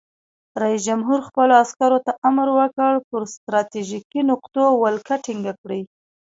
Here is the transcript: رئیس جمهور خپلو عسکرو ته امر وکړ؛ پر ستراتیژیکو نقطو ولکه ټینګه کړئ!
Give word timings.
رئیس 0.61 0.81
جمهور 0.87 1.19
خپلو 1.27 1.53
عسکرو 1.63 1.99
ته 2.05 2.11
امر 2.27 2.47
وکړ؛ 2.57 2.93
پر 3.09 3.21
ستراتیژیکو 3.35 4.19
نقطو 4.31 4.63
ولکه 4.83 5.15
ټینګه 5.25 5.53
کړئ! 5.61 5.81